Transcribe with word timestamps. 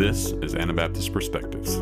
This 0.00 0.32
is 0.40 0.54
Anabaptist 0.54 1.12
Perspectives. 1.12 1.76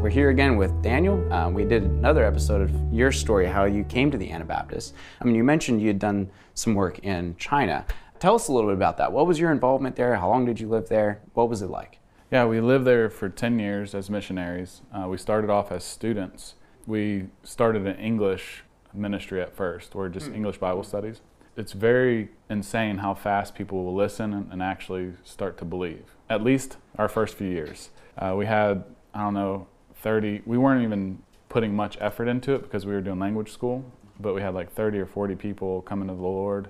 We're 0.00 0.08
here 0.08 0.30
again 0.30 0.56
with 0.56 0.80
Daniel. 0.84 1.32
Um, 1.32 1.52
we 1.52 1.64
did 1.64 1.82
another 1.82 2.24
episode 2.24 2.60
of 2.60 2.70
your 2.92 3.10
story, 3.10 3.46
how 3.46 3.64
you 3.64 3.82
came 3.82 4.08
to 4.12 4.16
the 4.16 4.30
Anabaptists. 4.30 4.92
I 5.20 5.24
mean, 5.24 5.34
you 5.34 5.42
mentioned 5.42 5.82
you 5.82 5.88
had 5.88 5.98
done 5.98 6.30
some 6.54 6.76
work 6.76 7.00
in 7.00 7.34
China. 7.38 7.84
Tell 8.20 8.36
us 8.36 8.46
a 8.46 8.52
little 8.52 8.70
bit 8.70 8.76
about 8.76 8.98
that. 8.98 9.10
What 9.10 9.26
was 9.26 9.40
your 9.40 9.50
involvement 9.50 9.96
there? 9.96 10.14
How 10.14 10.28
long 10.28 10.44
did 10.46 10.60
you 10.60 10.68
live 10.68 10.88
there? 10.88 11.22
What 11.34 11.48
was 11.48 11.60
it 11.60 11.68
like? 11.68 11.98
Yeah, 12.30 12.46
we 12.46 12.60
lived 12.60 12.84
there 12.84 13.10
for 13.10 13.28
10 13.28 13.58
years 13.58 13.96
as 13.96 14.08
missionaries. 14.08 14.80
Uh, 14.92 15.08
we 15.08 15.18
started 15.18 15.50
off 15.50 15.72
as 15.72 15.82
students. 15.82 16.54
We 16.86 17.26
started 17.42 17.84
an 17.84 17.96
English 17.96 18.62
ministry 18.94 19.42
at 19.42 19.56
first, 19.56 19.96
or 19.96 20.08
just 20.08 20.30
English 20.30 20.58
Bible 20.58 20.84
studies. 20.84 21.20
It's 21.56 21.72
very 21.72 22.28
insane 22.50 22.98
how 22.98 23.14
fast 23.14 23.54
people 23.54 23.84
will 23.84 23.94
listen 23.94 24.34
and, 24.34 24.52
and 24.52 24.62
actually 24.62 25.14
start 25.24 25.56
to 25.58 25.64
believe. 25.64 26.04
At 26.28 26.42
least 26.42 26.76
our 26.98 27.08
first 27.08 27.34
few 27.34 27.48
years. 27.48 27.90
Uh, 28.18 28.34
we 28.36 28.46
had, 28.46 28.84
I 29.14 29.20
don't 29.20 29.34
know, 29.34 29.66
30, 29.94 30.42
we 30.44 30.58
weren't 30.58 30.84
even 30.84 31.22
putting 31.48 31.74
much 31.74 31.96
effort 32.00 32.28
into 32.28 32.54
it 32.54 32.62
because 32.62 32.84
we 32.84 32.92
were 32.92 33.00
doing 33.00 33.18
language 33.18 33.50
school, 33.50 33.84
but 34.20 34.34
we 34.34 34.42
had 34.42 34.54
like 34.54 34.72
30 34.72 34.98
or 34.98 35.06
40 35.06 35.34
people 35.36 35.82
coming 35.82 36.08
to 36.08 36.14
the 36.14 36.20
Lord. 36.20 36.68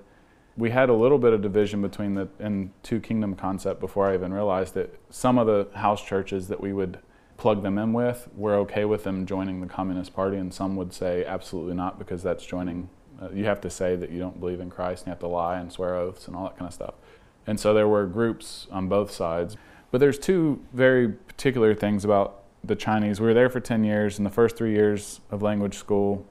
We 0.55 0.71
had 0.71 0.89
a 0.89 0.93
little 0.93 1.17
bit 1.17 1.33
of 1.33 1.41
division 1.41 1.81
between 1.81 2.15
the 2.15 2.29
and 2.39 2.71
two 2.81 2.99
kingdom 2.99 3.35
concept 3.35 3.79
before 3.79 4.09
I 4.09 4.15
even 4.15 4.33
realized 4.33 4.75
it. 4.77 4.99
Some 5.09 5.37
of 5.37 5.45
the 5.45 5.67
house 5.77 6.03
churches 6.03 6.47
that 6.47 6.61
we 6.61 6.73
would 6.73 6.99
plug 7.37 7.61
them 7.61 7.77
in 7.77 7.93
with 7.93 8.27
were 8.35 8.55
okay 8.55 8.85
with 8.85 9.03
them 9.03 9.25
joining 9.25 9.61
the 9.61 9.67
Communist 9.67 10.15
Party, 10.15 10.37
and 10.37 10.51
some 10.53 10.75
would 10.75 10.93
say 10.93 11.23
absolutely 11.25 11.75
not 11.75 11.99
because 11.99 12.23
that's 12.23 12.45
joining. 12.45 12.89
You 13.33 13.45
have 13.45 13.61
to 13.61 13.69
say 13.69 13.95
that 13.95 14.11
you 14.11 14.19
don't 14.19 14.39
believe 14.39 14.59
in 14.59 14.69
Christ, 14.69 15.03
and 15.03 15.07
you 15.07 15.11
have 15.11 15.19
to 15.19 15.27
lie 15.27 15.59
and 15.59 15.71
swear 15.71 15.95
oaths 15.95 16.27
and 16.27 16.35
all 16.35 16.43
that 16.43 16.57
kind 16.57 16.67
of 16.67 16.73
stuff. 16.73 16.95
And 17.45 17.59
so 17.59 17.73
there 17.73 17.87
were 17.87 18.05
groups 18.05 18.67
on 18.71 18.87
both 18.87 19.11
sides. 19.11 19.55
But 19.89 19.99
there's 19.99 20.19
two 20.19 20.61
very 20.73 21.07
particular 21.09 21.73
things 21.73 22.03
about 22.03 22.43
the 22.63 22.75
Chinese. 22.75 23.21
We 23.21 23.27
were 23.27 23.33
there 23.33 23.49
for 23.49 23.59
10 23.59 23.83
years. 23.83 24.17
In 24.17 24.23
the 24.23 24.29
first 24.29 24.57
three 24.57 24.73
years 24.73 25.21
of 25.31 25.41
language 25.41 25.75
school, 25.75 26.25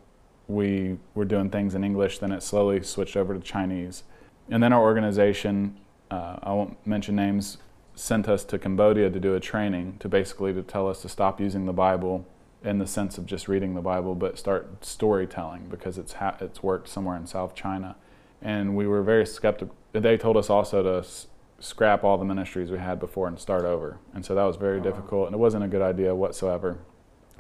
we 0.47 0.99
were 1.15 1.25
doing 1.25 1.51
things 1.51 1.75
in 1.75 1.83
English. 1.83 2.19
Then 2.19 2.33
it 2.33 2.43
slowly 2.43 2.83
switched 2.83 3.17
over 3.17 3.35
to 3.35 3.41
Chinese. 3.41 4.05
And 4.51 4.63
then 4.63 4.73
our 4.73 4.83
organization, 4.83 5.79
uh, 6.11 6.37
I 6.43 6.53
won't 6.53 6.87
mention 6.87 7.17
names, 7.17 7.59
sent 7.95 8.29
us 8.29 8.45
to 8.45 8.59
Cambodia 8.59 9.09
to 9.11 9.19
do 9.19 9.35
a 9.35 9.41
training 9.41 9.97
to 10.01 10.09
basically 10.09 10.53
to 10.53 10.63
tell 10.63 10.89
us 10.89 11.01
to 11.03 11.09
stop 11.09 11.41
using 11.41 11.65
the 11.65 11.73
Bible 11.73 12.27
in 12.67 12.79
the 12.79 12.87
sense 12.87 13.17
of 13.17 13.27
just 13.27 13.47
reading 13.47 13.75
the 13.75 13.81
Bible, 13.81 14.17
but 14.17 14.37
start 14.39 14.85
storytelling 14.85 15.69
because 15.71 15.99
it's 15.99 16.15
ha- 16.15 16.37
it's 16.41 16.63
worked 16.63 16.89
somewhere 16.89 17.17
in 17.17 17.27
South 17.27 17.55
China. 17.55 17.97
And 18.43 18.77
we 18.77 18.87
were 18.87 19.03
very 19.03 19.25
skeptical. 19.25 19.75
They 19.93 20.17
told 20.17 20.37
us 20.37 20.51
also 20.51 20.83
to 20.83 20.99
s- 20.99 21.29
scrap 21.61 22.03
all 22.03 22.19
the 22.19 22.25
ministries 22.25 22.71
we 22.71 22.79
had 22.79 22.99
before 22.99 23.29
and 23.29 23.39
start 23.39 23.65
over. 23.65 23.99
And 24.13 24.25
so 24.25 24.35
that 24.35 24.43
was 24.43 24.57
very 24.57 24.81
difficult, 24.81 25.27
and 25.27 25.35
it 25.35 25.39
wasn't 25.39 25.65
a 25.65 25.69
good 25.69 25.81
idea 25.81 26.15
whatsoever. 26.15 26.79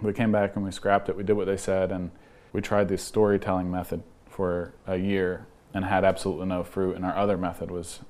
We 0.01 0.13
came 0.13 0.31
back 0.31 0.55
and 0.55 0.65
we 0.65 0.71
scrapped 0.71 1.09
it. 1.09 1.17
We 1.17 1.25
did 1.25 1.35
what 1.35 1.47
they 1.47 1.57
said, 1.57 1.91
and 1.91 2.13
we 2.53 2.61
tried 2.61 2.89
this 2.89 3.03
storytelling 3.03 3.71
method 3.71 4.03
for 4.27 4.75
a 4.87 4.97
year 4.97 5.47
and 5.75 5.85
had 5.85 6.05
absolutely 6.05 6.47
no 6.47 6.63
fruit. 6.63 6.95
And 6.97 7.05
our 7.05 7.17
other 7.17 7.37
method 7.37 7.71
was 7.71 8.01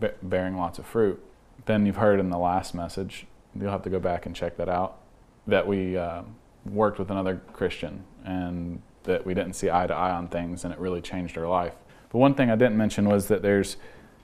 b- 0.00 0.08
bearing 0.22 0.56
lots 0.56 0.78
of 0.80 0.86
fruit. 0.86 1.22
Then 1.66 1.86
you've 1.86 1.96
heard 1.96 2.18
in 2.18 2.30
the 2.30 2.38
last 2.38 2.74
message, 2.74 3.26
you'll 3.58 3.70
have 3.70 3.82
to 3.82 3.90
go 3.90 4.00
back 4.00 4.26
and 4.26 4.34
check 4.34 4.56
that 4.56 4.68
out, 4.68 4.98
that 5.46 5.66
we 5.66 5.96
uh, 5.96 6.22
worked 6.64 6.98
with 6.98 7.10
another 7.10 7.40
Christian 7.52 8.04
and 8.24 8.82
that 9.04 9.24
we 9.24 9.34
didn't 9.34 9.54
see 9.54 9.70
eye 9.70 9.86
to 9.86 9.94
eye 9.94 10.10
on 10.10 10.28
things, 10.28 10.64
and 10.64 10.72
it 10.72 10.78
really 10.78 11.00
changed 11.00 11.38
our 11.38 11.46
life. 11.46 11.74
But 12.10 12.18
one 12.18 12.34
thing 12.34 12.50
I 12.50 12.56
didn't 12.56 12.76
mention 12.76 13.08
was 13.08 13.28
that 13.28 13.42
there's 13.42 13.76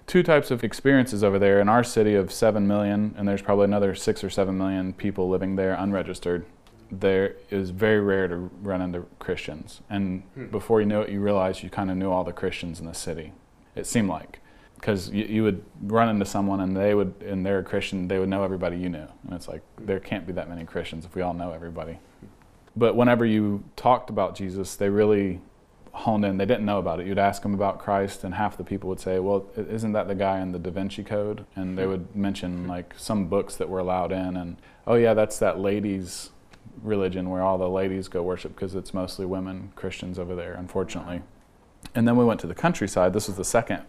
two 0.07 0.23
types 0.23 0.51
of 0.51 0.63
experiences 0.63 1.25
over 1.25 1.39
there. 1.39 1.61
In 1.61 1.69
our 1.69 1.85
city 1.85 2.15
of 2.15 2.33
7 2.33 2.67
million, 2.67 3.15
and 3.17 3.27
there's 3.27 3.43
probably 3.43 3.65
another 3.65 3.95
6 3.95 4.25
or 4.25 4.31
7 4.31 4.57
million 4.57 4.93
people 4.93 5.29
living 5.29 5.57
there 5.57 5.75
unregistered, 5.75 6.47
there 6.91 7.35
is 7.51 7.71
very 7.71 8.01
rare 8.01 8.29
to 8.29 8.37
run 8.37 8.81
into 8.81 9.07
Christians. 9.19 9.81
And 9.91 10.23
hmm. 10.35 10.47
before 10.47 10.81
you 10.81 10.87
know 10.87 11.03
it, 11.03 11.11
you 11.11 11.21
realize 11.21 11.63
you 11.63 11.71
kind 11.71 11.91
of 11.91 11.97
knew 11.97 12.11
all 12.11 12.25
the 12.25 12.33
Christians 12.33 12.79
in 12.79 12.87
the 12.87 12.95
city. 12.95 13.33
It 13.75 13.87
seemed 13.87 14.09
like. 14.09 14.41
Because 14.77 15.11
you, 15.11 15.25
you 15.25 15.43
would 15.43 15.65
run 15.83 16.09
into 16.09 16.25
someone 16.27 16.61
and 16.61 16.77
they 16.77 16.95
would, 16.95 17.15
and 17.23 17.45
they're 17.45 17.59
a 17.61 17.65
Christian, 17.65 18.09
they 18.09 18.19
would 18.19 18.29
know 18.29 18.45
everybody 18.45 18.77
you 18.77 18.89
knew. 18.89 19.07
And 19.25 19.33
it's 19.33 19.49
like, 19.49 19.63
there 19.81 19.99
can't 19.99 20.27
be 20.27 20.33
that 20.35 20.49
many 20.49 20.65
Christians 20.65 21.05
if 21.05 21.15
we 21.15 21.23
all 21.23 21.35
know 21.35 21.51
everybody. 21.51 21.99
But 22.77 22.97
whenever 22.97 23.25
you 23.25 23.65
talked 23.75 24.11
about 24.11 24.35
Jesus, 24.35 24.77
they 24.77 24.89
really 24.91 25.41
honed 25.93 26.27
in. 26.27 26.37
They 26.37 26.45
didn't 26.45 26.67
know 26.67 26.79
about 26.79 27.01
it. 27.01 27.07
You'd 27.07 27.19
ask 27.19 27.43
them 27.43 27.55
about 27.55 27.79
Christ, 27.79 28.23
and 28.23 28.35
half 28.35 28.57
the 28.57 28.65
people 28.65 28.91
would 28.91 29.01
say, 29.01 29.19
"Well, 29.19 29.47
isn't 29.57 29.93
that 29.93 30.09
the 30.09 30.15
guy 30.15 30.41
in 30.41 30.53
the 30.53 30.59
Da 30.59 30.71
Vinci 30.71 31.03
Code?" 31.03 31.47
And 31.57 31.79
they 31.79 31.87
would 31.87 32.15
mention 32.15 32.69
like 32.69 32.95
some 32.99 33.29
books 33.29 33.57
that 33.57 33.69
were 33.69 33.79
allowed 33.79 34.13
in, 34.13 34.37
and 34.37 34.57
oh 34.87 34.97
yeah, 34.97 35.15
that's 35.15 35.39
that 35.39 35.59
ladies' 35.59 36.31
religion 36.83 37.31
where 37.31 37.43
all 37.43 37.57
the 37.57 37.69
ladies 37.69 38.09
go 38.09 38.23
worship 38.23 38.55
because 38.55 38.75
it's 38.75 38.93
mostly 38.93 39.25
women 39.25 39.73
Christians 39.75 40.19
over 40.19 40.35
there, 40.35 40.55
unfortunately. 40.55 41.23
And 41.95 42.07
then 42.07 42.17
we 42.17 42.25
went 42.25 42.41
to 42.41 42.47
the 42.47 42.55
countryside. 42.55 43.13
This 43.13 43.29
was 43.29 43.37
the 43.37 43.45
second. 43.45 43.83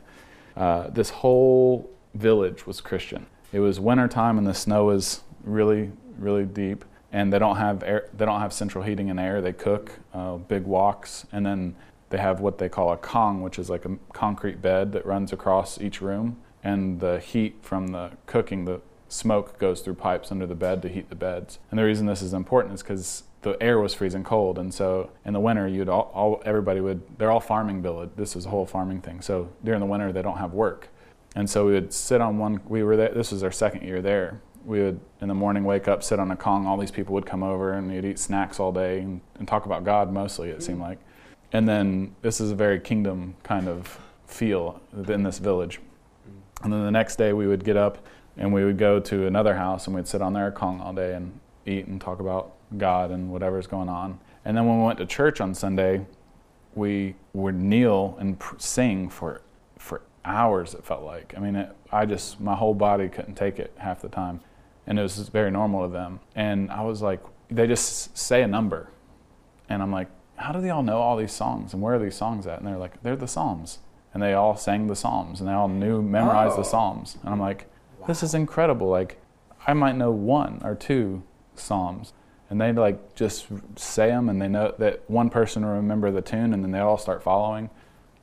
Uh, 0.55 0.89
this 0.89 1.09
whole 1.09 1.89
village 2.13 2.65
was 2.65 2.81
Christian. 2.81 3.25
It 3.51 3.59
was 3.59 3.79
wintertime 3.79 4.37
and 4.37 4.47
the 4.47 4.53
snow 4.53 4.85
was 4.85 5.21
really, 5.43 5.91
really 6.17 6.45
deep. 6.45 6.83
And 7.17 7.33
they 7.33 7.39
don't 7.39 7.57
have 7.57 7.81
air, 7.81 8.07
they 8.15 8.25
don't 8.25 8.41
have 8.41 8.53
central 8.53 8.83
heating 8.83 9.09
and 9.09 9.19
air. 9.19 9.41
They 9.41 9.51
cook 9.51 9.93
uh, 10.13 10.35
big 10.35 10.65
woks, 10.65 11.25
and 11.31 11.43
then 11.43 11.75
they 12.09 12.19
have 12.19 12.41
what 12.41 12.59
they 12.59 12.69
call 12.69 12.91
a 12.91 12.97
kong, 12.97 13.41
which 13.41 13.57
is 13.57 13.71
like 13.71 13.85
a 13.85 13.97
concrete 14.13 14.61
bed 14.61 14.91
that 14.91 15.03
runs 15.03 15.33
across 15.33 15.81
each 15.81 15.99
room. 15.99 16.37
And 16.63 16.99
the 16.99 17.19
heat 17.19 17.55
from 17.63 17.87
the 17.87 18.11
cooking, 18.27 18.65
the 18.65 18.81
smoke 19.09 19.57
goes 19.57 19.81
through 19.81 19.95
pipes 19.95 20.31
under 20.31 20.45
the 20.45 20.53
bed 20.53 20.83
to 20.83 20.89
heat 20.89 21.09
the 21.09 21.15
beds. 21.15 21.57
And 21.71 21.79
the 21.79 21.85
reason 21.85 22.05
this 22.05 22.21
is 22.21 22.35
important 22.35 22.75
is 22.75 22.83
because 22.83 23.23
the 23.41 23.57
air 23.63 23.79
was 23.79 23.95
freezing 23.95 24.23
cold, 24.23 24.59
and 24.59 24.71
so 24.71 25.09
in 25.25 25.33
the 25.33 25.39
winter, 25.39 25.67
you'd 25.67 25.89
all, 25.89 26.11
all 26.13 26.43
everybody 26.45 26.81
would 26.81 27.01
they're 27.17 27.31
all 27.31 27.39
farming 27.39 27.81
village. 27.81 28.11
This 28.15 28.35
is 28.35 28.45
a 28.45 28.49
whole 28.49 28.67
farming 28.67 29.01
thing. 29.01 29.21
So 29.21 29.49
during 29.63 29.79
the 29.79 29.87
winter, 29.87 30.11
they 30.11 30.21
don't 30.21 30.37
have 30.37 30.53
work, 30.53 30.89
and 31.35 31.49
so 31.49 31.65
we 31.65 31.71
would 31.73 31.93
sit 31.93 32.21
on 32.21 32.37
one. 32.37 32.61
We 32.67 32.83
were 32.83 32.95
there. 32.95 33.09
This 33.09 33.31
was 33.31 33.41
our 33.41 33.51
second 33.51 33.81
year 33.81 34.03
there. 34.03 34.39
We 34.67 34.81
would 34.81 34.99
in 35.21 35.29
the 35.29 35.33
morning 35.33 35.63
wake 35.63 35.87
up, 35.87 36.03
sit 36.03 36.19
on 36.19 36.29
a 36.29 36.35
kong. 36.35 36.67
All 36.67 36.77
these 36.77 36.91
people 36.91 37.13
would 37.15 37.25
come 37.25 37.41
over, 37.41 37.71
and 37.73 37.91
you'd 37.91 38.03
eat 38.03 38.19
snacks 38.19 38.59
all 38.59 38.73
day 38.73 38.99
and, 38.99 39.21
and 39.39 39.47
talk 39.47 39.65
about 39.65 39.85
God 39.85 40.11
mostly. 40.11 40.49
It 40.49 40.61
seemed 40.61 40.79
mm-hmm. 40.79 40.89
like, 40.89 40.99
and 41.53 41.67
then 41.67 42.15
this 42.21 42.41
is 42.41 42.51
a 42.51 42.55
very 42.55 42.79
kingdom 42.79 43.35
kind 43.43 43.69
of 43.69 43.97
feel 44.25 44.81
in 44.93 45.23
this 45.23 45.39
village. 45.39 45.79
Mm-hmm. 45.79 46.65
And 46.65 46.73
then 46.73 46.83
the 46.83 46.91
next 46.91 47.15
day, 47.15 47.31
we 47.31 47.47
would 47.47 47.63
get 47.63 47.77
up 47.77 48.05
and 48.35 48.53
we 48.53 48.65
would 48.65 48.77
go 48.77 48.99
to 48.99 49.25
another 49.25 49.55
house 49.55 49.87
and 49.87 49.95
we'd 49.95 50.07
sit 50.07 50.21
on 50.21 50.33
their 50.33 50.51
kong 50.51 50.81
all 50.81 50.93
day 50.93 51.15
and 51.15 51.39
eat 51.65 51.87
and 51.87 51.99
talk 51.99 52.19
about 52.19 52.53
God 52.77 53.09
and 53.11 53.31
whatever's 53.31 53.67
going 53.67 53.89
on. 53.89 54.19
And 54.45 54.55
then 54.55 54.67
when 54.67 54.79
we 54.79 54.85
went 54.85 54.99
to 54.99 55.05
church 55.05 55.41
on 55.41 55.55
Sunday, 55.55 56.05
we 56.75 57.15
would 57.33 57.55
kneel 57.55 58.17
and 58.19 58.37
pr- 58.37 58.55
sing 58.59 59.09
for 59.09 59.41
for 59.77 60.01
hours. 60.23 60.73
It 60.73 60.85
felt 60.85 61.03
like. 61.03 61.33
I 61.35 61.39
mean, 61.39 61.55
it, 61.55 61.75
I 61.91 62.05
just 62.05 62.39
my 62.39 62.55
whole 62.55 62.73
body 62.73 63.09
couldn't 63.09 63.35
take 63.35 63.59
it 63.59 63.73
half 63.77 64.01
the 64.01 64.09
time, 64.09 64.41
and 64.87 64.97
it 64.97 65.01
was 65.03 65.29
very 65.29 65.51
normal 65.51 65.85
to 65.85 65.93
them. 65.93 66.19
And 66.35 66.71
I 66.71 66.81
was 66.83 67.01
like, 67.01 67.21
they 67.49 67.67
just 67.67 68.17
say 68.17 68.41
a 68.41 68.47
number, 68.47 68.89
and 69.69 69.81
I'm 69.83 69.91
like, 69.91 70.09
how 70.35 70.51
do 70.51 70.61
they 70.61 70.69
all 70.69 70.83
know 70.83 70.97
all 70.97 71.17
these 71.17 71.31
songs 71.31 71.73
and 71.73 71.81
where 71.81 71.95
are 71.95 71.99
these 71.99 72.15
songs 72.15 72.45
at? 72.45 72.59
And 72.59 72.67
they're 72.67 72.77
like, 72.77 73.01
they're 73.03 73.15
the 73.15 73.27
Psalms, 73.27 73.79
and 74.13 74.21
they 74.21 74.33
all 74.33 74.55
sang 74.55 74.87
the 74.87 74.95
Psalms 74.95 75.39
and 75.39 75.49
they 75.49 75.53
all 75.53 75.67
knew 75.67 76.01
memorized 76.01 76.53
Oh. 76.53 76.57
the 76.57 76.63
Psalms. 76.63 77.17
And 77.23 77.31
I'm 77.33 77.39
like, 77.39 77.67
this 78.07 78.21
is 78.21 78.33
incredible. 78.35 78.87
Like, 78.87 79.19
I 79.65 79.73
might 79.73 79.95
know 79.95 80.11
one 80.11 80.61
or 80.63 80.75
two 80.75 81.23
Psalms. 81.55 82.13
And 82.49 82.61
they 82.61 82.71
like 82.71 83.15
just 83.15 83.47
say 83.75 84.07
them, 84.07 84.29
and 84.29 84.41
they 84.41 84.47
know 84.47 84.73
that 84.77 85.01
one 85.09 85.29
person 85.29 85.65
will 85.65 85.73
remember 85.73 86.11
the 86.11 86.21
tune, 86.21 86.53
and 86.53 86.63
then 86.63 86.71
they 86.71 86.79
all 86.79 86.97
start 86.97 87.21
following. 87.23 87.69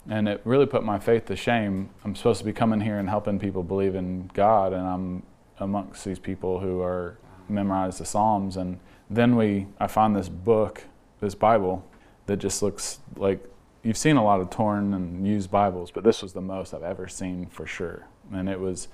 And 0.08 0.28
it 0.28 0.40
really 0.44 0.66
put 0.66 0.82
my 0.84 0.98
faith 0.98 1.26
to 1.26 1.36
shame. 1.36 1.90
I'm 2.04 2.14
supposed 2.14 2.38
to 2.38 2.44
be 2.44 2.52
coming 2.52 2.80
here 2.80 2.98
and 2.98 3.08
helping 3.08 3.38
people 3.38 3.62
believe 3.62 3.94
in 3.94 4.30
God, 4.34 4.72
and 4.72 4.86
I'm 4.86 5.22
amongst 5.58 6.04
these 6.04 6.18
people 6.18 6.60
who 6.60 6.80
are 6.80 7.18
memorize 7.48 7.98
the 7.98 8.04
Psalms. 8.04 8.56
And 8.56 8.78
then 9.10 9.36
we, 9.36 9.66
I 9.78 9.86
found 9.86 10.16
this 10.16 10.28
book, 10.28 10.84
this 11.20 11.34
Bible, 11.34 11.84
that 12.26 12.38
just 12.38 12.62
looks 12.62 13.00
like 13.16 13.44
you've 13.82 13.98
seen 13.98 14.16
a 14.16 14.24
lot 14.24 14.40
of 14.40 14.50
torn 14.50 14.94
and 14.94 15.26
used 15.26 15.50
Bibles, 15.50 15.90
but 15.90 16.04
this 16.04 16.22
was 16.22 16.32
the 16.32 16.40
most 16.40 16.72
I've 16.72 16.82
ever 16.82 17.06
seen 17.06 17.46
for 17.46 17.66
sure. 17.66 18.06
And 18.32 18.48
it 18.48 18.58
was 18.58 18.88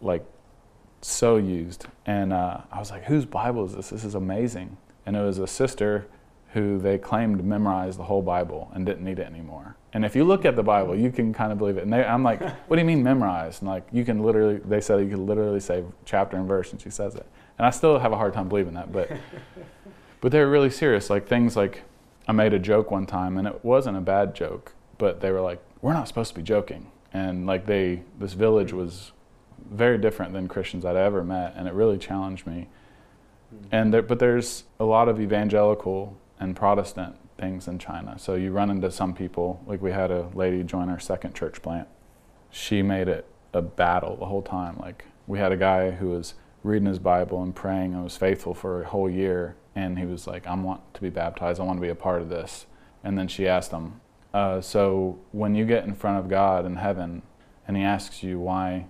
like 0.00 0.24
so 1.00 1.36
used. 1.36 1.86
And 2.04 2.32
uh, 2.32 2.58
I 2.70 2.78
was 2.78 2.90
like, 2.90 3.04
whose 3.04 3.24
Bible 3.24 3.64
is 3.64 3.74
this? 3.74 3.90
This 3.90 4.04
is 4.04 4.14
amazing. 4.14 4.76
And 5.06 5.16
it 5.16 5.20
was 5.20 5.38
a 5.38 5.46
sister 5.46 6.06
who 6.56 6.78
they 6.78 6.96
claimed 6.96 7.44
memorized 7.44 7.98
the 7.98 8.02
whole 8.02 8.22
Bible 8.22 8.70
and 8.72 8.86
didn't 8.86 9.04
need 9.04 9.18
it 9.18 9.26
anymore. 9.26 9.76
And 9.92 10.06
if 10.06 10.16
you 10.16 10.24
look 10.24 10.46
at 10.46 10.56
the 10.56 10.62
Bible, 10.62 10.96
you 10.96 11.12
can 11.12 11.34
kind 11.34 11.52
of 11.52 11.58
believe 11.58 11.76
it. 11.76 11.82
And 11.82 11.92
they, 11.92 12.02
I'm 12.02 12.22
like, 12.22 12.40
what 12.66 12.76
do 12.76 12.80
you 12.80 12.86
mean 12.86 13.02
memorized? 13.02 13.60
And 13.60 13.70
like, 13.70 13.86
you 13.92 14.06
can 14.06 14.22
literally, 14.22 14.56
they 14.64 14.80
said 14.80 15.00
you 15.00 15.10
could 15.10 15.18
literally 15.18 15.60
say 15.60 15.84
chapter 16.06 16.38
and 16.38 16.48
verse, 16.48 16.72
and 16.72 16.80
she 16.80 16.88
says 16.88 17.14
it. 17.14 17.26
And 17.58 17.66
I 17.66 17.70
still 17.70 17.98
have 17.98 18.10
a 18.10 18.16
hard 18.16 18.32
time 18.32 18.48
believing 18.48 18.72
that, 18.72 18.90
but, 18.90 19.10
but 20.22 20.32
they're 20.32 20.48
really 20.48 20.70
serious. 20.70 21.10
Like 21.10 21.28
things 21.28 21.56
like, 21.56 21.82
I 22.26 22.32
made 22.32 22.54
a 22.54 22.58
joke 22.58 22.90
one 22.90 23.04
time, 23.04 23.36
and 23.36 23.46
it 23.46 23.62
wasn't 23.62 23.98
a 23.98 24.00
bad 24.00 24.34
joke, 24.34 24.72
but 24.96 25.20
they 25.20 25.32
were 25.32 25.42
like, 25.42 25.62
we're 25.82 25.92
not 25.92 26.08
supposed 26.08 26.30
to 26.30 26.36
be 26.36 26.42
joking. 26.42 26.90
And 27.12 27.46
like 27.46 27.66
they, 27.66 28.02
this 28.18 28.32
village 28.32 28.72
was 28.72 29.12
very 29.70 29.98
different 29.98 30.32
than 30.32 30.48
Christians 30.48 30.86
I'd 30.86 30.96
ever 30.96 31.22
met, 31.22 31.52
and 31.54 31.68
it 31.68 31.74
really 31.74 31.98
challenged 31.98 32.46
me. 32.46 32.68
Hmm. 33.50 33.66
And 33.72 33.94
there, 33.94 34.00
but 34.00 34.20
there's 34.20 34.64
a 34.80 34.84
lot 34.84 35.10
of 35.10 35.20
evangelical 35.20 36.16
and 36.38 36.56
Protestant 36.56 37.16
things 37.38 37.68
in 37.68 37.78
China. 37.78 38.18
So 38.18 38.34
you 38.34 38.50
run 38.50 38.70
into 38.70 38.90
some 38.90 39.14
people, 39.14 39.62
like 39.66 39.82
we 39.82 39.92
had 39.92 40.10
a 40.10 40.28
lady 40.34 40.62
join 40.62 40.88
our 40.88 40.98
second 40.98 41.34
church 41.34 41.62
plant. 41.62 41.88
She 42.50 42.82
made 42.82 43.08
it 43.08 43.26
a 43.52 43.62
battle 43.62 44.16
the 44.16 44.26
whole 44.26 44.42
time. 44.42 44.76
Like 44.78 45.04
we 45.26 45.38
had 45.38 45.52
a 45.52 45.56
guy 45.56 45.92
who 45.92 46.10
was 46.10 46.34
reading 46.62 46.86
his 46.86 46.98
Bible 46.98 47.42
and 47.42 47.54
praying 47.54 47.94
and 47.94 48.02
was 48.02 48.16
faithful 48.16 48.54
for 48.54 48.82
a 48.82 48.86
whole 48.86 49.08
year, 49.08 49.56
and 49.74 49.98
he 49.98 50.04
was 50.04 50.26
like, 50.26 50.46
"I 50.46 50.54
want 50.54 50.94
to 50.94 51.00
be 51.00 51.10
baptized. 51.10 51.60
I 51.60 51.64
want 51.64 51.78
to 51.78 51.82
be 51.82 51.88
a 51.88 51.94
part 51.94 52.22
of 52.22 52.28
this." 52.28 52.66
And 53.04 53.16
then 53.16 53.28
she 53.28 53.46
asked 53.46 53.70
him, 53.70 54.00
uh, 54.34 54.60
"So 54.60 55.18
when 55.32 55.54
you 55.54 55.64
get 55.64 55.84
in 55.84 55.94
front 55.94 56.18
of 56.18 56.28
God 56.28 56.66
in 56.66 56.76
heaven, 56.76 57.22
and 57.68 57.76
He 57.76 57.82
asks 57.82 58.22
you 58.22 58.38
why 58.38 58.86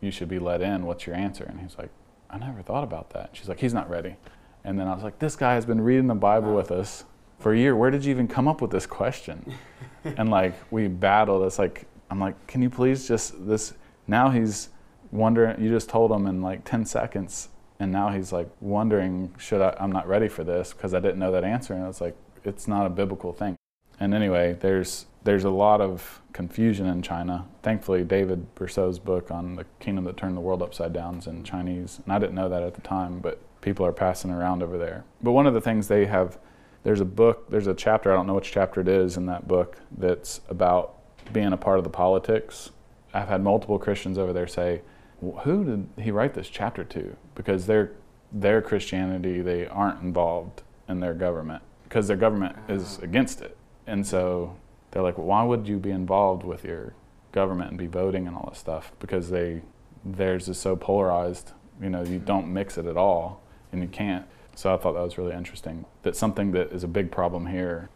you 0.00 0.10
should 0.10 0.28
be 0.28 0.38
let 0.38 0.62
in, 0.62 0.86
what's 0.86 1.06
your 1.06 1.16
answer?" 1.16 1.44
And 1.44 1.60
he's 1.60 1.76
like, 1.78 1.90
"I 2.30 2.38
never 2.38 2.62
thought 2.62 2.84
about 2.84 3.10
that." 3.10 3.30
She's 3.32 3.48
like, 3.48 3.60
"He's 3.60 3.74
not 3.74 3.90
ready." 3.90 4.16
And 4.64 4.78
then 4.78 4.86
I 4.86 4.94
was 4.94 5.02
like, 5.02 5.18
"This 5.18 5.36
guy 5.36 5.54
has 5.54 5.66
been 5.66 5.80
reading 5.80 6.06
the 6.06 6.14
Bible 6.14 6.54
with 6.54 6.70
us 6.70 7.04
for 7.38 7.52
a 7.52 7.58
year. 7.58 7.74
Where 7.74 7.90
did 7.90 8.04
you 8.04 8.10
even 8.10 8.28
come 8.28 8.48
up 8.48 8.60
with 8.60 8.70
this 8.70 8.86
question?" 8.86 9.54
and 10.04 10.30
like 10.30 10.54
we 10.70 10.88
battled. 10.88 11.44
It's 11.44 11.58
like 11.58 11.86
I'm 12.10 12.20
like, 12.20 12.46
"Can 12.46 12.62
you 12.62 12.70
please 12.70 13.06
just 13.06 13.46
this?" 13.46 13.74
Now 14.06 14.30
he's 14.30 14.68
wondering. 15.10 15.62
You 15.62 15.70
just 15.70 15.88
told 15.88 16.10
him 16.12 16.26
in 16.26 16.42
like 16.42 16.64
10 16.64 16.84
seconds, 16.86 17.48
and 17.80 17.92
now 17.92 18.10
he's 18.10 18.32
like 18.32 18.48
wondering, 18.60 19.34
"Should 19.38 19.60
I? 19.60 19.76
I'm 19.80 19.92
not 19.92 20.06
ready 20.06 20.28
for 20.28 20.44
this 20.44 20.72
because 20.72 20.94
I 20.94 21.00
didn't 21.00 21.18
know 21.18 21.32
that 21.32 21.44
answer." 21.44 21.74
And 21.74 21.84
I 21.84 21.88
was 21.88 22.00
like, 22.00 22.16
it's 22.44 22.68
not 22.68 22.86
a 22.86 22.90
biblical 22.90 23.32
thing. 23.32 23.56
And 24.00 24.14
anyway, 24.14 24.56
there's 24.60 25.06
there's 25.24 25.44
a 25.44 25.50
lot 25.50 25.80
of 25.80 26.20
confusion 26.32 26.86
in 26.86 27.02
China. 27.02 27.46
Thankfully, 27.62 28.02
David 28.02 28.54
Bercot's 28.56 28.98
book 28.98 29.30
on 29.30 29.54
the 29.54 29.64
kingdom 29.78 30.04
that 30.04 30.16
turned 30.16 30.36
the 30.36 30.40
world 30.40 30.62
upside 30.62 30.92
down 30.92 31.18
is 31.18 31.26
in 31.26 31.44
Chinese, 31.44 32.00
and 32.04 32.12
I 32.12 32.18
didn't 32.18 32.34
know 32.34 32.48
that 32.48 32.62
at 32.62 32.74
the 32.74 32.80
time, 32.80 33.20
but 33.20 33.40
people 33.62 33.86
are 33.86 33.92
passing 33.92 34.30
around 34.30 34.62
over 34.62 34.76
there. 34.76 35.04
But 35.22 35.32
one 35.32 35.46
of 35.46 35.54
the 35.54 35.60
things 35.60 35.88
they 35.88 36.04
have, 36.04 36.38
there's 36.82 37.00
a 37.00 37.06
book, 37.06 37.48
there's 37.48 37.66
a 37.66 37.74
chapter, 37.74 38.12
I 38.12 38.16
don't 38.16 38.26
know 38.26 38.34
which 38.34 38.52
chapter 38.52 38.82
it 38.82 38.88
is 38.88 39.16
in 39.16 39.24
that 39.26 39.48
book, 39.48 39.78
that's 39.96 40.42
about 40.50 40.96
being 41.32 41.52
a 41.52 41.56
part 41.56 41.78
of 41.78 41.84
the 41.84 41.90
politics. 41.90 42.70
I've 43.14 43.28
had 43.28 43.42
multiple 43.42 43.78
Christians 43.78 44.18
over 44.18 44.32
there 44.32 44.46
say, 44.46 44.82
"Who 45.20 45.64
did 45.64 45.88
he 46.02 46.10
write 46.10 46.34
this 46.34 46.48
chapter 46.48 46.84
to?" 46.84 47.16
Because 47.34 47.66
their 47.66 47.92
their 48.32 48.62
Christianity, 48.62 49.42
they 49.42 49.66
aren't 49.66 50.02
involved 50.02 50.62
in 50.88 51.00
their 51.00 51.14
government 51.14 51.62
because 51.84 52.08
their 52.08 52.16
government 52.16 52.56
is 52.68 52.98
ah. 53.00 53.04
against 53.04 53.42
it, 53.42 53.56
and 53.86 54.06
so 54.06 54.56
they're 54.90 55.02
like, 55.02 55.18
well, 55.18 55.26
"Why 55.26 55.44
would 55.44 55.68
you 55.68 55.78
be 55.78 55.90
involved 55.90 56.42
with 56.42 56.64
your 56.64 56.94
government 57.30 57.70
and 57.70 57.78
be 57.78 57.86
voting 57.86 58.26
and 58.26 58.36
all 58.36 58.48
this 58.50 58.58
stuff?" 58.58 58.92
Because 58.98 59.30
they 59.30 59.62
theirs 60.04 60.48
is 60.48 60.58
so 60.58 60.74
polarized. 60.74 61.52
You 61.80 61.90
know, 61.90 62.02
you 62.02 62.18
hmm. 62.18 62.24
don't 62.24 62.52
mix 62.52 62.78
it 62.78 62.86
at 62.86 62.96
all, 62.96 63.41
and 63.72 63.82
you 63.82 63.88
can't. 63.88 64.26
So 64.54 64.72
I 64.72 64.76
thought 64.76 64.92
that 64.92 65.02
was 65.02 65.18
really 65.18 65.34
interesting. 65.34 65.84
That 66.02 66.14
something 66.14 66.52
that 66.52 66.72
is 66.72 66.84
a 66.84 66.88
big 66.88 67.10
problem 67.10 67.46
here 67.46 67.88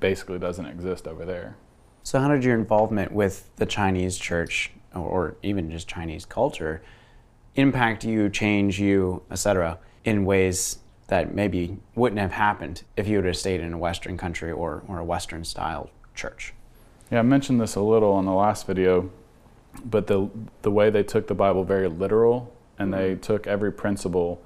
basically 0.00 0.38
doesn't 0.38 0.66
exist 0.66 1.06
over 1.06 1.24
there. 1.24 1.56
So, 2.02 2.20
how 2.20 2.28
did 2.28 2.44
your 2.44 2.54
involvement 2.54 3.12
with 3.12 3.48
the 3.56 3.66
Chinese 3.66 4.18
church 4.18 4.72
or 4.94 5.36
even 5.42 5.70
just 5.70 5.88
Chinese 5.88 6.24
culture 6.24 6.82
impact 7.54 8.04
you, 8.04 8.28
change 8.28 8.80
you, 8.80 9.22
etc., 9.30 9.78
in 10.04 10.24
ways 10.24 10.78
that 11.06 11.34
maybe 11.34 11.78
wouldn't 11.94 12.20
have 12.20 12.32
happened 12.32 12.82
if 12.96 13.06
you 13.06 13.18
would 13.18 13.26
have 13.26 13.36
stayed 13.36 13.60
in 13.60 13.72
a 13.72 13.78
Western 13.78 14.16
country 14.16 14.50
or, 14.50 14.82
or 14.88 14.98
a 14.98 15.04
Western 15.04 15.44
style 15.44 15.90
church? 16.14 16.52
Yeah, 17.10 17.20
I 17.20 17.22
mentioned 17.22 17.60
this 17.60 17.74
a 17.74 17.80
little 17.80 18.18
in 18.18 18.24
the 18.24 18.32
last 18.32 18.66
video, 18.66 19.10
but 19.84 20.06
the 20.06 20.28
the 20.62 20.70
way 20.70 20.90
they 20.90 21.02
took 21.02 21.26
the 21.26 21.34
Bible 21.34 21.64
very 21.64 21.88
literal 21.88 22.52
and 22.78 22.92
mm-hmm. 22.92 23.00
they 23.00 23.14
took 23.14 23.46
every 23.46 23.72
principle 23.72 24.42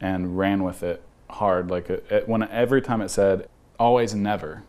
and 0.00 0.38
ran 0.38 0.62
with 0.62 0.82
it 0.82 1.02
hard. 1.28 1.70
Like 1.70 1.90
it, 1.90 2.06
it, 2.10 2.28
when 2.28 2.42
every 2.42 2.82
time 2.82 3.00
it 3.00 3.10
said 3.10 3.48
always 3.78 4.12
and 4.12 4.22
never, 4.22 4.62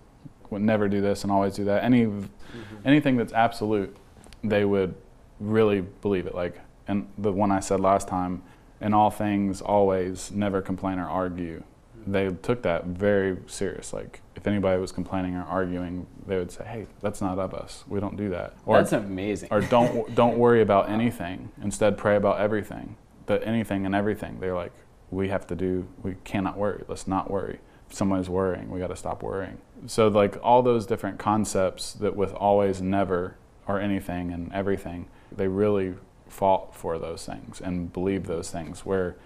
would 0.49 0.61
never 0.61 0.87
do 0.87 1.01
this 1.01 1.23
and 1.23 1.31
always 1.31 1.55
do 1.55 1.65
that. 1.65 1.83
Any 1.83 2.05
mm-hmm. 2.05 2.75
anything 2.85 3.17
that's 3.17 3.33
absolute, 3.33 3.95
they 4.43 4.65
would 4.65 4.95
really 5.39 5.81
believe 5.81 6.27
it. 6.27 6.35
Like 6.35 6.59
and 6.87 7.07
the 7.17 7.31
one 7.31 7.51
I 7.51 7.59
said 7.59 7.79
last 7.79 8.07
time, 8.07 8.43
in 8.79 8.93
all 8.93 9.11
things, 9.11 9.61
always, 9.61 10.31
never 10.31 10.61
complain 10.61 10.99
or 10.99 11.07
argue. 11.07 11.63
Mm-hmm. 11.99 12.11
They 12.11 12.29
took 12.29 12.63
that 12.63 12.85
very 12.85 13.37
serious. 13.47 13.93
Like 13.93 14.21
if 14.35 14.47
anybody 14.47 14.79
was 14.79 14.91
complaining 14.91 15.35
or 15.35 15.43
arguing, 15.43 16.07
they 16.27 16.37
would 16.37 16.51
say, 16.51 16.65
"Hey, 16.65 16.87
that's 17.01 17.21
not 17.21 17.39
of 17.39 17.53
us. 17.53 17.83
We 17.87 17.99
don't 17.99 18.17
do 18.17 18.29
that." 18.29 18.55
Or, 18.65 18.77
That's 18.77 18.91
amazing. 18.91 19.49
or 19.51 19.61
don't 19.61 20.13
don't 20.21 20.37
worry 20.37 20.61
about 20.61 20.89
anything. 20.89 21.49
Instead, 21.61 21.97
pray 21.97 22.15
about 22.15 22.39
everything. 22.39 22.97
The 23.27 23.45
anything 23.47 23.85
and 23.85 23.95
everything. 23.95 24.39
They're 24.39 24.55
like, 24.55 24.73
we 25.11 25.27
have 25.29 25.45
to 25.47 25.55
do. 25.55 25.87
We 26.01 26.15
cannot 26.23 26.57
worry. 26.57 26.83
Let's 26.87 27.07
not 27.07 27.29
worry. 27.29 27.59
If 27.89 27.95
someone 27.95 28.19
is 28.19 28.29
worrying, 28.29 28.69
we 28.71 28.79
got 28.79 28.87
to 28.87 28.95
stop 28.95 29.21
worrying. 29.21 29.57
So 29.85 30.07
like 30.07 30.37
all 30.41 30.63
those 30.63 30.85
different 30.85 31.19
concepts 31.19 31.93
that 31.93 32.15
with 32.15 32.33
always, 32.33 32.81
never, 32.81 33.35
or 33.67 33.79
anything 33.79 34.31
and 34.31 34.51
everything, 34.53 35.07
they 35.31 35.47
really 35.47 35.95
fought 36.27 36.73
for 36.75 36.97
those 36.97 37.25
things 37.25 37.59
and 37.61 37.91
believe 37.91 38.25
those 38.27 38.49
things. 38.49 38.85
Where 38.85 39.17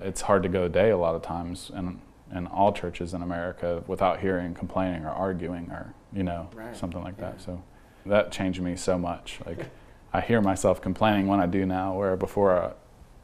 it's 0.00 0.22
hard 0.22 0.42
to 0.44 0.48
go 0.48 0.64
a 0.64 0.68
day 0.68 0.90
a 0.90 0.96
lot 0.96 1.14
of 1.14 1.22
times 1.22 1.70
in 1.74 2.00
in 2.34 2.46
all 2.46 2.72
churches 2.72 3.12
in 3.14 3.22
America 3.22 3.84
without 3.86 4.20
hearing 4.20 4.54
complaining 4.54 5.04
or 5.04 5.10
arguing 5.10 5.70
or 5.70 5.94
you 6.12 6.22
know 6.22 6.48
Right. 6.54 6.74
something 6.76 7.02
like 7.02 7.16
that. 7.18 7.40
So 7.40 7.62
that 8.06 8.32
changed 8.32 8.60
me 8.60 8.76
so 8.76 8.98
much. 8.98 9.40
Like 9.46 9.66
I 10.12 10.20
hear 10.20 10.40
myself 10.40 10.80
complaining 10.80 11.26
when 11.26 11.40
I 11.40 11.46
do 11.46 11.66
now, 11.66 11.94
where 11.96 12.16
before, 12.16 12.56
I, 12.56 12.72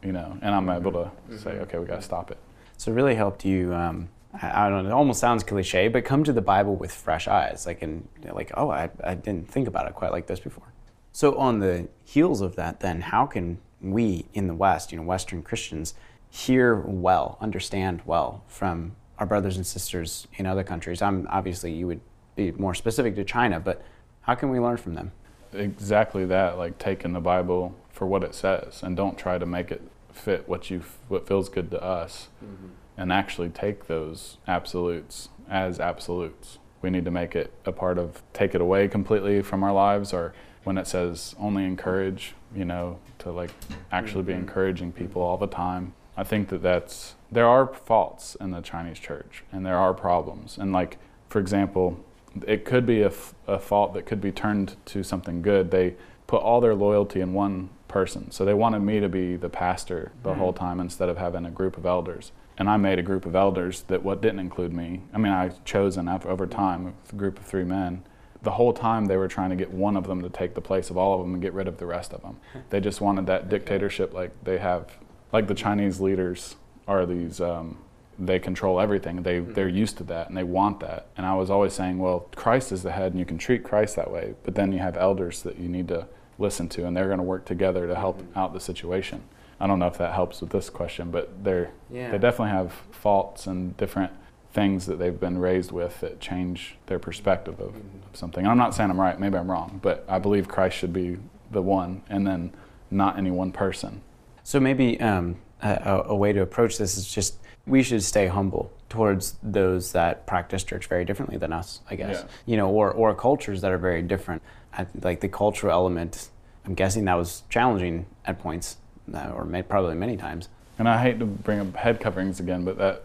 you 0.03 0.13
know, 0.13 0.37
and 0.43 0.55
I'm 0.55 0.69
able 0.69 0.93
to 0.93 1.39
say, 1.39 1.51
okay, 1.61 1.79
we 1.79 1.87
got 1.87 1.97
to 1.97 2.03
stop 2.03 2.31
it. 2.31 2.39
So 2.77 2.91
it 2.91 2.95
really 2.95 3.15
helped 3.15 3.45
you. 3.45 3.75
Um, 3.75 4.09
I, 4.33 4.67
I 4.67 4.69
don't 4.69 4.85
know. 4.85 4.91
It 4.91 4.93
almost 4.93 5.21
sounds 5.21 5.43
cliche, 5.43 5.89
but 5.89 6.05
come 6.05 6.25
to 6.25 6.33
the 6.33 6.41
Bible 6.41 6.77
with 6.77 6.93
fresh 6.93 7.29
eyes, 7.29 7.67
like 7.67 7.83
and 7.83 8.09
like, 8.33 8.51
oh, 8.57 8.71
I, 8.71 8.91
I 9.03 9.15
didn't 9.15 9.49
think 9.49 9.69
about 9.69 9.87
it 9.87 9.95
quite 9.95 10.13
like 10.13 10.27
this 10.27 10.41
before. 10.41 10.73
So 11.13 11.37
on 11.37 11.59
the 11.59 11.89
heels 12.05 12.41
of 12.41 12.57
that, 12.57 12.81
then 12.81 13.01
how 13.01 13.27
can 13.27 13.59
we 13.81 14.27
in 14.33 14.47
the 14.47 14.55
West, 14.55 14.93
you 14.93 14.99
know, 14.99 15.05
Western 15.05 15.43
Christians, 15.43 15.95
hear 16.31 16.77
well, 16.77 17.37
understand 17.41 18.03
well 18.07 18.45
from 18.47 18.95
our 19.19 19.27
brothers 19.27 19.57
and 19.57 19.67
sisters 19.67 20.29
in 20.35 20.47
other 20.47 20.63
countries? 20.63 21.03
I'm 21.03 21.27
obviously 21.31 21.73
you 21.73 21.87
would 21.89 22.01
be 22.37 22.53
more 22.53 22.75
specific 22.75 23.17
to 23.17 23.25
China, 23.25 23.59
but 23.59 23.83
how 24.23 24.35
can 24.35 24.51
we 24.51 24.61
learn 24.61 24.77
from 24.77 24.95
them? 24.95 25.13
Exactly 25.53 26.25
that, 26.27 26.57
like 26.57 26.79
taking 26.79 27.13
the 27.13 27.21
Bible 27.21 27.75
for 27.91 28.07
what 28.07 28.23
it 28.23 28.35
says, 28.35 28.83
and 28.83 28.97
don't 28.97 29.19
try 29.19 29.37
to 29.37 29.47
make 29.47 29.73
it 29.73 29.83
fit 30.13 30.49
what 30.49 30.71
you 30.71 30.83
what 31.09 31.27
feels 31.27 31.49
good 31.49 31.71
to 31.71 31.83
us, 31.83 32.29
mm-hmm. 32.45 32.69
and 32.97 33.13
actually 33.13 33.49
take 33.49 33.87
those 33.87 34.39
absolutes 34.47 35.29
as 35.49 35.81
absolutes. 35.81 36.59
We 36.83 36.91
need 36.91 37.05
to 37.05 37.11
make 37.11 37.37
it 37.37 37.53
a 37.67 37.73
part 37.73 37.99
of 37.99 38.23
take 38.33 38.55
it 38.55 38.61
away 38.61 38.89
completely 38.89 39.43
from 39.43 39.63
our 39.63 39.73
lives, 39.73 40.13
or 40.13 40.35
when 40.65 40.79
it 40.79 40.87
says 40.87 41.35
only 41.39 41.65
encourage, 41.65 42.35
you 42.55 42.65
know, 42.65 42.99
to 43.19 43.31
like 43.31 43.51
actually 43.93 44.25
be 44.25 44.33
mm-hmm. 44.33 44.43
encouraging 44.43 44.93
mm-hmm. 44.93 45.05
people 45.05 45.23
all 45.23 45.37
the 45.37 45.47
time. 45.47 45.95
I 46.17 46.25
think 46.25 46.49
that 46.49 46.63
that's 46.63 47.15
there 47.31 47.47
are 47.47 47.67
faults 47.67 48.37
in 48.41 48.51
the 48.51 48.61
Chinese 48.61 48.99
church, 48.99 49.45
and 49.53 49.65
there 49.65 49.77
are 49.77 49.95
problems, 49.95 50.59
and 50.59 50.73
like 50.73 50.99
for 51.29 51.39
example, 51.39 52.05
it 52.47 52.65
could 52.65 52.85
be 52.85 53.03
a, 53.03 53.07
f- 53.07 53.35
a 53.47 53.59
fault 53.59 53.95
that 53.95 54.05
could 54.05 54.21
be 54.21 54.33
turned 54.33 54.77
to 54.87 55.03
something 55.03 55.43
good. 55.43 55.71
They 55.71 55.95
put 56.27 56.43
all 56.43 56.61
their 56.61 56.75
loyalty 56.75 57.21
in 57.21 57.33
one 57.33 57.71
person. 57.91 58.31
So 58.31 58.45
they 58.45 58.55
wanted 58.55 58.81
me 58.81 59.01
to 59.01 59.09
be 59.09 59.37
the 59.37 59.51
pastor 59.51 60.13
the 60.23 60.35
whole 60.35 60.53
time 60.55 60.81
instead 60.81 61.11
of 61.11 61.19
having 61.19 61.45
a 61.45 61.51
group 61.51 61.77
of 61.77 61.85
elders. 61.85 62.33
And 62.57 62.71
I 62.71 62.77
made 62.77 62.99
a 62.99 63.03
group 63.03 63.27
of 63.27 63.35
elders 63.35 63.83
that 63.89 64.03
what 64.03 64.23
didn't 64.23 64.39
include 64.39 64.73
me. 64.73 65.03
I 65.13 65.19
mean, 65.19 65.33
I 65.33 65.51
chosen 65.65 66.09
over 66.09 66.47
time 66.47 66.95
a 67.11 67.17
group 67.17 67.39
of 67.39 67.45
three 67.45 67.65
men. 67.65 68.05
The 68.43 68.53
whole 68.53 68.73
time 68.73 69.07
they 69.07 69.17
were 69.17 69.29
trying 69.29 69.51
to 69.51 69.57
get 69.57 69.71
one 69.71 69.97
of 69.97 70.07
them 70.07 70.23
to 70.23 70.31
take 70.31 70.55
the 70.55 70.61
place 70.61 70.89
of 70.89 70.97
all 70.97 71.15
of 71.15 71.21
them 71.21 71.35
and 71.35 71.43
get 71.43 71.53
rid 71.53 71.69
of 71.69 71.77
the 71.77 71.87
rest 71.87 72.13
of 72.13 72.23
them. 72.23 72.39
They 72.71 72.81
just 72.81 73.01
wanted 73.01 73.27
that 73.27 73.49
dictatorship 73.49 74.15
like 74.15 74.33
they 74.45 74.59
have, 74.59 74.97
like 75.33 75.47
the 75.47 75.55
Chinese 75.55 76.01
leaders 76.01 76.57
are 76.89 77.05
these 77.05 77.41
um, 77.41 77.79
they 78.27 78.39
control 78.39 78.81
everything. 78.81 79.23
They 79.23 79.41
mm-hmm. 79.41 79.55
they're 79.55 79.69
used 79.69 79.97
to 79.99 80.05
that 80.05 80.29
and 80.29 80.37
they 80.37 80.45
want 80.45 80.81
that. 80.81 81.09
And 81.17 81.27
I 81.27 81.35
was 81.35 81.51
always 81.51 81.73
saying, 81.73 81.99
well, 81.99 82.29
Christ 82.37 82.71
is 82.73 82.83
the 82.83 82.93
head, 82.93 83.13
and 83.13 83.19
you 83.19 83.25
can 83.25 83.39
treat 83.39 83.65
Christ 83.65 83.97
that 83.97 84.11
way. 84.11 84.35
But 84.45 84.55
then 84.55 84.73
you 84.73 84.79
have 84.79 84.97
elders 84.97 85.43
that 85.43 85.59
you 85.59 85.69
need 85.69 85.89
to 85.89 86.07
listen 86.39 86.69
to, 86.71 86.87
and 86.87 86.97
they're 86.97 87.07
going 87.07 87.19
to 87.19 87.25
work 87.25 87.45
together 87.45 87.87
to 87.87 87.95
help 87.95 88.21
mm-hmm. 88.21 88.39
out 88.39 88.53
the 88.53 88.61
situation. 88.61 89.23
I 89.59 89.67
don't 89.67 89.79
know 89.79 89.87
if 89.87 89.99
that 89.99 90.15
helps 90.15 90.41
with 90.41 90.51
this 90.51 90.71
question, 90.71 91.11
but 91.11 91.45
they're 91.45 91.71
Yeah. 91.91 92.11
they 92.11 92.19
definitely 92.19 92.53
have 92.53 92.73
faults 92.91 93.47
and 93.47 93.77
different 93.77 94.13
things 94.53 94.87
that 94.87 94.99
they've 94.99 95.21
been 95.21 95.39
raised 95.39 95.71
with 95.71 96.01
that 96.01 96.19
change 96.19 96.77
their 96.87 96.99
perspective 96.99 97.61
of, 97.61 97.77
of 97.77 98.15
something. 98.15 98.45
And 98.45 98.51
I'm 98.51 98.59
not 98.59 98.75
saying 98.75 98.91
I'm 98.91 99.01
right, 99.01 99.19
maybe 99.21 99.37
I'm 99.37 99.51
wrong, 99.51 99.79
but 99.83 100.05
I 100.09 100.19
believe 100.19 100.49
Christ 100.49 100.77
should 100.77 100.93
be 100.93 101.19
the 101.51 101.63
one, 101.63 102.03
and 102.09 102.27
then 102.27 102.53
not 102.91 103.17
any 103.19 103.31
one 103.31 103.53
person. 103.53 104.01
So 104.43 104.59
maybe 104.59 105.01
um, 105.01 105.37
a- 105.63 106.03
a 106.07 106.17
way 106.17 106.33
to 106.33 106.41
approach 106.41 106.79
this 106.79 106.97
is 106.97 107.13
just 107.13 107.37
we 107.71 107.83
should 107.83 108.03
stay 108.03 108.27
humble 108.27 108.73
towards 108.89 109.37
those 109.43 109.93
that 109.93 110.27
practice 110.27 110.65
church 110.65 110.87
very 110.87 111.05
differently 111.05 111.37
than 111.39 111.53
us, 111.53 111.81
I 111.89 111.95
guess. 111.95 112.23
Yeah. 112.23 112.29
You 112.47 112.57
know, 112.57 112.71
or 112.71 112.91
or 112.91 113.15
cultures 113.15 113.61
that 113.61 113.71
are 113.71 113.79
very 113.79 114.03
different. 114.03 114.43
I, 114.77 114.87
like 115.03 115.21
the 115.21 115.29
cultural 115.29 115.73
element 115.73 116.31
I'm 116.65 116.75
guessing 116.75 117.05
that 117.07 117.15
was 117.15 117.43
challenging 117.49 118.07
at 118.25 118.39
points, 118.39 118.77
uh, 119.13 119.33
or 119.35 119.45
may, 119.45 119.63
probably 119.63 119.95
many 119.95 120.17
times. 120.17 120.49
And 120.79 120.89
I 120.89 121.03
hate 121.03 121.19
to 121.19 121.27
bring 121.27 121.61
up 121.61 121.75
head 121.75 122.01
coverings 122.01 122.41
again, 122.41 122.65
but 122.65 122.79
that 122.79 123.05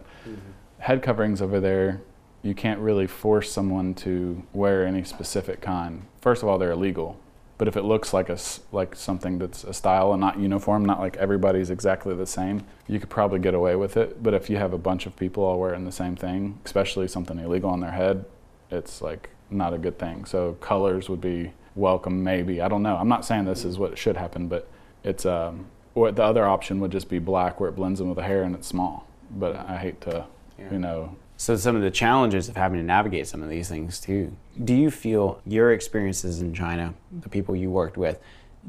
head 0.78 1.02
coverings 1.02 1.42
over 1.42 1.60
there, 1.60 2.00
you 2.42 2.54
can't 2.54 2.80
really 2.80 3.06
force 3.06 3.50
someone 3.50 3.94
to 3.94 4.42
wear 4.52 4.86
any 4.86 5.04
specific 5.04 5.60
kind. 5.60 6.02
First 6.20 6.42
of 6.42 6.48
all, 6.48 6.58
they're 6.58 6.72
illegal. 6.72 7.18
But 7.58 7.68
if 7.68 7.76
it 7.76 7.82
looks 7.82 8.12
like 8.12 8.28
a 8.28 8.38
like 8.70 8.94
something 8.94 9.38
that's 9.38 9.64
a 9.64 9.72
style 9.72 10.12
and 10.12 10.20
not 10.20 10.38
uniform, 10.38 10.84
not 10.84 11.00
like 11.00 11.16
everybody's 11.16 11.70
exactly 11.70 12.14
the 12.14 12.26
same, 12.26 12.64
you 12.86 13.00
could 13.00 13.08
probably 13.08 13.38
get 13.38 13.54
away 13.54 13.76
with 13.76 13.96
it. 13.96 14.22
But 14.22 14.34
if 14.34 14.50
you 14.50 14.56
have 14.58 14.72
a 14.72 14.78
bunch 14.78 15.06
of 15.06 15.16
people 15.16 15.42
all 15.42 15.58
wearing 15.58 15.84
the 15.84 15.92
same 15.92 16.16
thing, 16.16 16.58
especially 16.64 17.08
something 17.08 17.38
illegal 17.38 17.70
on 17.70 17.80
their 17.80 17.92
head, 17.92 18.24
it's 18.70 19.00
like 19.00 19.30
not 19.50 19.72
a 19.72 19.78
good 19.78 19.98
thing. 19.98 20.24
So 20.26 20.54
colors 20.60 21.08
would 21.08 21.20
be 21.20 21.52
welcome, 21.74 22.22
maybe. 22.22 22.60
I 22.60 22.68
don't 22.68 22.82
know. 22.82 22.96
I'm 22.96 23.08
not 23.08 23.24
saying 23.24 23.44
this 23.44 23.64
is 23.64 23.78
what 23.78 23.96
should 23.96 24.16
happen, 24.16 24.48
but 24.48 24.68
it's 25.02 25.24
um, 25.24 25.66
or 25.94 26.12
the 26.12 26.22
other 26.22 26.44
option 26.46 26.80
would 26.80 26.92
just 26.92 27.08
be 27.08 27.18
black 27.18 27.58
where 27.58 27.70
it 27.70 27.76
blends 27.76 28.00
in 28.00 28.08
with 28.08 28.16
the 28.16 28.22
hair 28.22 28.42
and 28.42 28.54
it's 28.54 28.66
small. 28.66 29.06
But 29.30 29.56
I 29.56 29.78
hate 29.78 30.00
to, 30.02 30.26
you 30.70 30.78
know, 30.78 31.16
So 31.36 31.56
some 31.56 31.76
of 31.76 31.82
the 31.82 31.90
challenges 31.90 32.48
of 32.48 32.56
having 32.56 32.78
to 32.78 32.84
navigate 32.84 33.26
some 33.26 33.42
of 33.42 33.48
these 33.48 33.68
things 33.68 34.00
too. 34.00 34.34
Do 34.62 34.74
you 34.74 34.90
feel 34.90 35.40
your 35.44 35.72
experiences 35.72 36.40
in 36.40 36.54
China, 36.54 36.94
the 37.12 37.28
people 37.28 37.54
you 37.54 37.70
worked 37.70 37.96
with, 37.96 38.18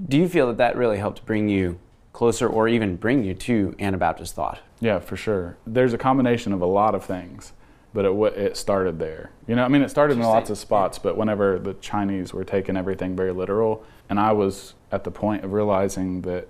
do 0.08 0.18
you 0.18 0.28
feel 0.28 0.48
that 0.48 0.58
that 0.58 0.76
really 0.76 0.98
helped 0.98 1.26
bring 1.26 1.50
you 1.50 1.80
closer 2.14 2.48
or 2.48 2.68
even 2.68 2.96
bring 2.96 3.24
you 3.24 3.34
to 3.34 3.76
Anabaptist 3.80 4.36
thought? 4.36 4.60
Yeah, 4.80 5.00
for 5.00 5.16
sure. 5.16 5.58
There's 5.66 5.94
a 5.94 5.98
combination 5.98 6.54
of 6.54 6.62
a 6.62 6.66
lot 6.66 6.94
of 6.94 7.04
things, 7.06 7.54
but 7.94 8.06
it 8.06 8.12
it 8.38 8.58
started 8.58 9.00
there. 9.00 9.32
You 9.48 9.56
know, 9.56 9.64
I 9.64 9.70
mean, 9.70 9.82
it 9.82 9.90
started 9.90 10.18
in 10.18 10.24
lots 10.24 10.50
of 10.50 10.58
spots, 10.58 11.00
but 11.00 11.18
whenever 11.18 11.58
the 11.58 11.74
Chinese 11.76 12.34
were 12.34 12.44
taking 12.44 12.78
everything 12.78 13.16
very 13.16 13.32
literal, 13.32 13.84
and 14.10 14.20
I 14.20 14.34
was 14.34 14.76
at 14.92 15.04
the 15.04 15.12
point 15.12 15.44
of 15.44 15.54
realizing 15.54 16.22
that 16.24 16.48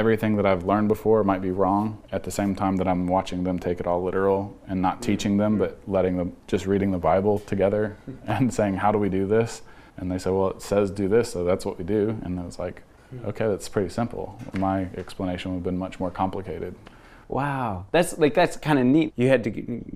everything 0.00 0.36
that 0.36 0.46
I've 0.46 0.64
learned 0.64 0.88
before 0.88 1.22
might 1.22 1.42
be 1.42 1.50
wrong 1.50 2.02
at 2.10 2.24
the 2.24 2.30
same 2.30 2.54
time 2.54 2.76
that 2.78 2.88
I'm 2.88 3.06
watching 3.06 3.44
them 3.44 3.58
take 3.58 3.80
it 3.80 3.86
all 3.86 4.02
literal 4.02 4.58
and 4.66 4.80
not 4.80 4.94
mm-hmm. 4.94 5.02
teaching 5.02 5.36
them, 5.36 5.58
but 5.58 5.78
letting 5.86 6.16
them 6.16 6.34
just 6.46 6.66
reading 6.66 6.90
the 6.90 6.98
Bible 6.98 7.38
together 7.40 7.98
and 8.26 8.52
saying, 8.52 8.76
How 8.76 8.92
do 8.92 8.98
we 8.98 9.10
do 9.10 9.26
this? 9.26 9.60
And 9.98 10.10
they 10.10 10.16
say, 10.16 10.30
Well, 10.30 10.48
it 10.52 10.62
says 10.62 10.90
do 10.90 11.06
this, 11.06 11.30
so 11.30 11.44
that's 11.44 11.66
what 11.66 11.76
we 11.76 11.84
do. 11.84 12.18
And 12.22 12.40
I 12.40 12.44
was 12.44 12.58
like, 12.58 12.82
hmm. 13.10 13.26
Okay, 13.26 13.46
that's 13.46 13.68
pretty 13.68 13.90
simple. 13.90 14.38
My 14.54 14.88
explanation 14.96 15.50
would 15.50 15.58
have 15.58 15.64
been 15.64 15.78
much 15.78 16.00
more 16.00 16.10
complicated. 16.10 16.74
Wow, 17.30 17.86
that's 17.92 18.18
like 18.18 18.34
that's 18.34 18.56
kind 18.56 18.76
of 18.76 18.84
neat. 18.84 19.12
You 19.14 19.28
had 19.28 19.44
to 19.44 19.50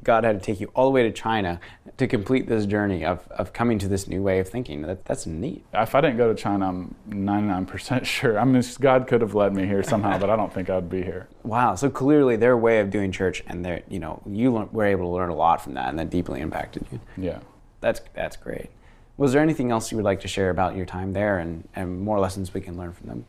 God 0.05 0.23
had 0.23 0.39
to 0.39 0.45
take 0.45 0.61
you 0.61 0.71
all 0.73 0.85
the 0.85 0.93
way 0.93 1.03
to 1.03 1.11
China 1.11 1.59
to 1.97 2.07
complete 2.07 2.47
this 2.47 2.65
journey 2.65 3.05
of, 3.05 3.27
of 3.29 3.53
coming 3.53 3.77
to 3.81 3.89
this 3.89 4.07
new 4.07 4.23
way 4.23 4.39
of 4.39 4.49
thinking. 4.49 4.83
That, 4.83 5.05
that's 5.05 5.27
neat. 5.27 5.65
If 5.75 5.97
I 5.97 6.01
didn't 6.01 6.17
go 6.17 6.33
to 6.33 6.41
China, 6.41 6.69
I'm 6.69 6.95
99% 7.09 8.05
sure. 8.05 8.39
I 8.39 8.45
mean, 8.45 8.63
God 8.81 9.09
could 9.09 9.21
have 9.21 9.35
led 9.35 9.53
me 9.53 9.67
here 9.67 9.83
somehow, 9.83 10.17
but 10.17 10.31
I 10.31 10.37
don't 10.37 10.53
think 10.53 10.71
I'd 10.71 10.89
be 10.89 11.03
here. 11.03 11.29
Wow, 11.43 11.75
so 11.75 11.91
clearly 11.91 12.37
their 12.37 12.57
way 12.57 12.79
of 12.79 12.91
doing 12.91 13.11
church 13.11 13.43
and 13.49 13.65
their 13.65 13.83
you 13.89 13.99
know 13.99 14.23
you 14.27 14.53
were 14.53 14.85
able 14.85 15.07
to 15.07 15.15
learn 15.15 15.31
a 15.31 15.35
lot 15.35 15.61
from 15.61 15.75
that, 15.75 15.89
and 15.89 15.99
that 15.99 16.11
deeply 16.11 16.41
impacted 16.41 16.87
you. 16.93 17.01
Yeah. 17.17 17.41
That's 17.81 18.01
that's 18.15 18.37
great. 18.37 18.71
Was 19.17 19.33
there 19.33 19.43
anything 19.43 19.73
else 19.73 19.91
you 19.91 19.97
would 19.97 20.05
like 20.05 20.21
to 20.21 20.29
share 20.29 20.51
about 20.51 20.77
your 20.77 20.87
time 20.87 21.13
there 21.13 21.39
and, 21.39 21.69
and 21.75 22.01
more 22.01 22.21
lessons 22.21 22.55
we 22.55 22.61
can 22.61 22.77
learn 22.77 22.93
from 22.93 23.09
them? 23.09 23.27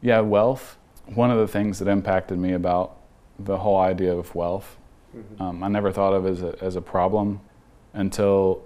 Yeah, 0.00 0.20
wealth. 0.20 0.78
One 1.06 1.30
of 1.30 1.38
the 1.38 1.48
things 1.48 1.78
that 1.80 1.88
impacted 1.88 2.38
me 2.38 2.52
about 2.54 2.96
the 3.44 3.58
whole 3.58 3.78
idea 3.78 4.14
of 4.14 4.34
wealth, 4.34 4.76
um, 5.38 5.62
I 5.62 5.68
never 5.68 5.92
thought 5.92 6.14
of 6.14 6.26
as 6.26 6.42
a, 6.42 6.56
as 6.60 6.76
a 6.76 6.80
problem 6.80 7.40
until 7.92 8.64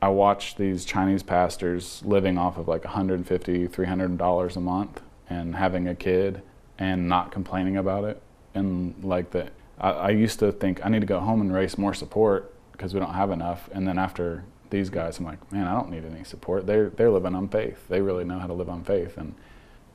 I 0.00 0.08
watched 0.08 0.58
these 0.58 0.84
Chinese 0.84 1.22
pastors 1.22 2.02
living 2.04 2.38
off 2.38 2.56
of 2.56 2.68
like 2.68 2.82
$150, 2.82 3.24
$300 3.24 4.56
a 4.56 4.60
month 4.60 5.02
and 5.28 5.56
having 5.56 5.88
a 5.88 5.94
kid 5.94 6.42
and 6.78 7.08
not 7.08 7.32
complaining 7.32 7.76
about 7.76 8.04
it. 8.04 8.22
And 8.54 8.94
like 9.02 9.30
that, 9.30 9.52
I, 9.78 9.90
I 9.90 10.10
used 10.10 10.38
to 10.40 10.52
think 10.52 10.84
I 10.84 10.88
need 10.88 11.00
to 11.00 11.06
go 11.06 11.20
home 11.20 11.40
and 11.40 11.52
raise 11.52 11.78
more 11.78 11.94
support 11.94 12.54
because 12.72 12.94
we 12.94 13.00
don't 13.00 13.14
have 13.14 13.30
enough. 13.30 13.68
And 13.72 13.86
then 13.86 13.98
after 13.98 14.44
these 14.70 14.90
guys, 14.90 15.18
I'm 15.18 15.24
like, 15.24 15.52
man, 15.52 15.66
I 15.66 15.74
don't 15.74 15.90
need 15.90 16.04
any 16.04 16.24
support. 16.24 16.66
They're, 16.66 16.90
they're 16.90 17.10
living 17.10 17.34
on 17.34 17.48
faith. 17.48 17.88
They 17.88 18.00
really 18.00 18.24
know 18.24 18.38
how 18.38 18.46
to 18.46 18.54
live 18.54 18.68
on 18.68 18.84
faith. 18.84 19.16
And, 19.16 19.34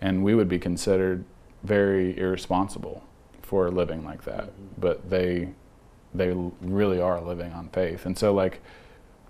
and 0.02 0.24
we 0.24 0.36
would 0.36 0.50
be 0.50 0.60
considered 0.60 1.24
very 1.64 2.18
irresponsible 2.18 3.04
for 3.48 3.68
a 3.68 3.72
living 3.72 4.04
like 4.04 4.24
that. 4.26 4.46
Mm-hmm. 4.48 4.66
But 4.78 5.10
they, 5.10 5.50
they 6.14 6.34
really 6.62 7.00
are 7.00 7.22
living 7.22 7.54
on 7.54 7.70
faith. 7.70 8.06
And 8.06 8.18
so 8.18 8.34
like 8.34 8.62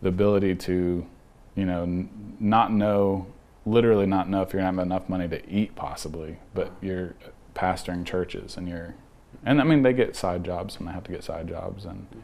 the 0.01 0.09
ability 0.09 0.55
to, 0.55 1.05
you 1.55 1.65
know, 1.65 1.83
n- 1.83 2.35
not 2.39 2.71
know, 2.71 3.27
literally 3.65 4.07
not 4.07 4.27
know 4.27 4.41
if 4.41 4.53
you're 4.53 4.61
gonna 4.61 4.75
have 4.75 4.85
enough 4.85 5.07
money 5.07 5.27
to 5.27 5.47
eat 5.49 5.75
possibly, 5.75 6.37
but 6.55 6.71
you're 6.81 7.13
pastoring 7.53 8.05
churches 8.05 8.57
and 8.57 8.67
you're, 8.67 8.95
and 9.45 9.61
I 9.61 9.63
mean 9.65 9.83
they 9.83 9.93
get 9.93 10.15
side 10.15 10.43
jobs 10.43 10.79
when 10.79 10.87
they 10.87 10.93
have 10.93 11.03
to 11.03 11.11
get 11.11 11.23
side 11.23 11.47
jobs, 11.47 11.85
and 11.85 12.09
mm-hmm. 12.09 12.19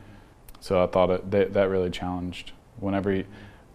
so 0.59 0.83
I 0.83 0.87
thought 0.87 1.11
it 1.11 1.31
that, 1.31 1.53
that 1.53 1.69
really 1.69 1.91
challenged. 1.91 2.53
Whenever, 2.79 3.11
you, 3.13 3.25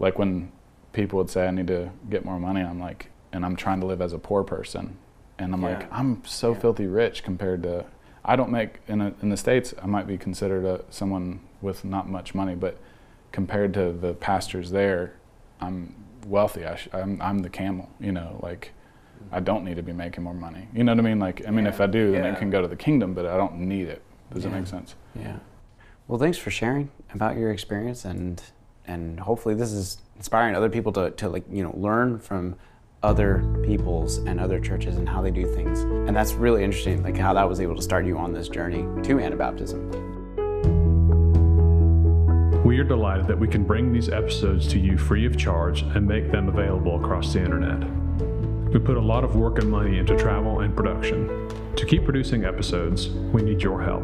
like 0.00 0.18
when 0.18 0.50
people 0.92 1.18
would 1.18 1.30
say 1.30 1.46
I 1.46 1.52
need 1.52 1.68
to 1.68 1.90
get 2.10 2.24
more 2.24 2.40
money, 2.40 2.62
I'm 2.62 2.80
like, 2.80 3.10
and 3.32 3.44
I'm 3.44 3.54
trying 3.54 3.80
to 3.80 3.86
live 3.86 4.00
as 4.02 4.12
a 4.12 4.18
poor 4.18 4.42
person, 4.42 4.96
and 5.38 5.54
I'm 5.54 5.62
Yeah. 5.62 5.78
like, 5.78 5.92
I'm 5.92 6.24
so 6.24 6.52
Yeah. 6.52 6.58
filthy 6.58 6.86
rich 6.86 7.22
compared 7.22 7.62
to, 7.62 7.84
I 8.28 8.36
don't 8.36 8.50
make 8.50 8.80
in 8.86 9.00
a, 9.00 9.14
in 9.22 9.30
the 9.30 9.36
states 9.38 9.72
I 9.82 9.86
might 9.86 10.06
be 10.06 10.18
considered 10.18 10.64
a, 10.66 10.84
someone 10.90 11.40
with 11.62 11.82
not 11.84 12.08
much 12.08 12.34
money, 12.34 12.54
but 12.54 12.78
compared 13.32 13.72
to 13.74 13.90
the 13.90 14.12
pastors 14.14 14.70
there, 14.70 15.14
I'm 15.60 15.94
wealthy. 16.26 16.66
I 16.66 16.76
sh- 16.76 16.88
I'm 16.92 17.20
I'm 17.22 17.38
the 17.40 17.48
camel, 17.50 17.88
you 17.98 18.12
know, 18.12 18.38
like. 18.42 18.72
I 19.32 19.40
don't 19.40 19.64
need 19.64 19.74
to 19.76 19.82
be 19.82 19.92
making 19.92 20.22
more 20.22 20.32
money. 20.32 20.68
You 20.72 20.84
know 20.84 20.92
what 20.92 21.00
I 21.00 21.02
mean? 21.02 21.18
Like, 21.18 21.46
I 21.46 21.50
mean, 21.50 21.66
if 21.66 21.80
I 21.80 21.86
do, 21.88 22.12
then 22.12 22.22
Yeah. 22.24 22.32
it 22.32 22.38
can 22.38 22.50
go 22.50 22.62
to 22.62 22.68
the 22.68 22.76
kingdom, 22.76 23.14
but 23.14 23.26
I 23.26 23.36
don't 23.36 23.56
need 23.58 23.88
it. 23.88 24.00
Does 24.32 24.44
Yeah. 24.44 24.50
that 24.50 24.56
make 24.58 24.66
sense? 24.68 24.94
Yeah. 25.14 25.36
Well, 26.06 26.20
thanks 26.20 26.38
for 26.38 26.50
sharing 26.52 26.88
about 27.12 27.36
your 27.36 27.50
experience, 27.50 28.04
and 28.04 28.40
and 28.86 29.18
hopefully 29.20 29.54
this 29.56 29.72
is 29.72 29.98
inspiring 30.16 30.54
other 30.54 30.70
people 30.70 30.92
to, 30.92 31.10
to 31.10 31.28
like 31.28 31.42
you 31.50 31.62
know 31.64 31.74
learn 31.76 32.20
from 32.20 32.54
other 33.02 33.44
peoples 33.64 34.18
and 34.18 34.40
other 34.40 34.58
churches 34.58 34.96
and 34.96 35.08
how 35.08 35.22
they 35.22 35.30
do 35.30 35.46
things. 35.54 35.80
And 35.80 36.16
that's 36.16 36.32
really 36.32 36.64
interesting, 36.64 37.02
like 37.02 37.16
how 37.16 37.32
that 37.34 37.48
was 37.48 37.60
able 37.60 37.76
to 37.76 37.82
start 37.82 38.04
you 38.04 38.18
on 38.18 38.32
this 38.32 38.48
journey 38.48 38.82
to 39.04 39.16
Anabaptism. 39.16 40.08
We 42.64 42.78
are 42.80 42.84
delighted 42.84 43.28
that 43.28 43.38
we 43.38 43.46
can 43.48 43.64
bring 43.64 43.92
these 43.92 44.08
episodes 44.08 44.66
to 44.68 44.78
you 44.78 44.98
free 44.98 45.24
of 45.26 45.36
charge 45.38 45.82
and 45.82 46.06
make 46.06 46.30
them 46.30 46.48
available 46.48 47.02
across 47.02 47.32
the 47.32 47.42
internet. 47.42 47.88
We 48.72 48.78
put 48.80 48.96
a 48.96 49.00
lot 49.00 49.24
of 49.24 49.36
work 49.36 49.58
and 49.58 49.70
money 49.70 49.98
into 49.98 50.16
travel 50.16 50.60
and 50.60 50.76
production. 50.76 51.48
To 51.76 51.86
keep 51.86 52.04
producing 52.04 52.44
episodes, 52.44 53.08
we 53.08 53.42
need 53.42 53.62
your 53.62 53.80
help. 53.80 54.02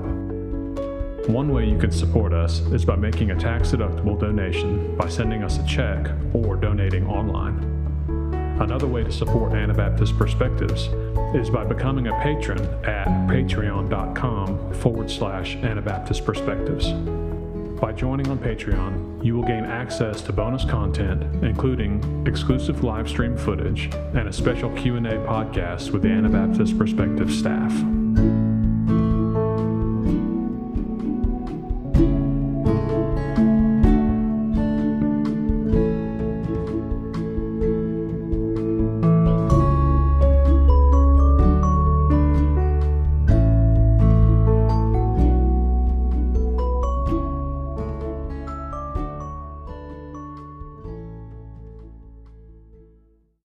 One 1.29 1.53
way 1.53 1.69
you 1.69 1.79
can 1.79 1.91
support 1.91 2.33
us 2.33 2.61
is 2.73 2.85
by 2.85 2.97
making 2.97 3.33
a 3.33 3.39
tax 3.39 3.73
deductible 3.73 4.19
donation 4.19 4.97
by 4.97 5.09
sending 5.09 5.43
us 5.43 5.59
a 5.59 5.67
check 5.67 6.11
or 6.33 6.57
donating 6.57 7.07
online. 7.07 7.74
Another 8.61 8.87
way 8.87 9.03
to 9.03 9.11
support 9.11 9.53
Anabaptist 9.53 10.17
Perspectives 10.17 10.89
is 11.35 11.51
by 11.51 11.65
becoming 11.65 12.07
a 12.07 12.21
patron 12.21 12.61
at 12.85 13.09
patreon.com 13.29 14.73
forward 14.75 15.11
slash 15.11 15.57
Anabaptist 15.57 16.25
Perspectives. 16.25 16.93
By 17.81 17.93
joining 17.93 18.29
on 18.29 18.39
Patreon, 18.39 19.25
you 19.25 19.35
will 19.35 19.43
gain 19.43 19.65
access 19.65 20.23
to 20.23 20.33
bonus 20.33 20.65
content, 20.65 21.45
including 21.45 22.25
exclusive 22.27 22.85
live 22.85 23.09
stream 23.09 23.37
footage 23.37 23.91
and 24.15 24.29
a 24.29 24.33
special 24.33 24.71
Q&A 24.71 25.01
podcast 25.01 25.91
with 25.91 26.03
the 26.03 26.09
Anabaptist 26.09 26.79
Perspective 26.79 27.31
staff. 27.33 27.73